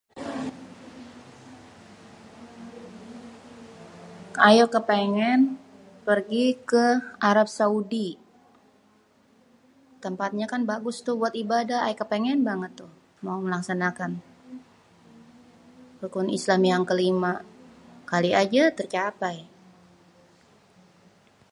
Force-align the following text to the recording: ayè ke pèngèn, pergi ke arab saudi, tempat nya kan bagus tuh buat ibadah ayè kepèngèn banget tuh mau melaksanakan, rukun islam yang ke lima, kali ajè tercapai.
ayè 4.47 4.65
ke 4.73 4.79
pèngèn, 4.89 5.39
pergi 6.07 6.45
ke 6.69 6.85
arab 7.29 7.47
saudi, 7.57 8.07
tempat 10.03 10.31
nya 10.37 10.45
kan 10.53 10.61
bagus 10.71 10.97
tuh 11.05 11.15
buat 11.21 11.33
ibadah 11.43 11.79
ayè 11.85 11.95
kepèngèn 12.01 12.39
banget 12.49 12.71
tuh 12.79 12.91
mau 13.25 13.39
melaksanakan, 13.45 14.11
rukun 16.01 16.27
islam 16.37 16.61
yang 16.71 16.83
ke 16.89 16.95
lima, 17.03 17.33
kali 18.11 18.29
ajè 18.41 18.63
tercapai. 18.77 19.37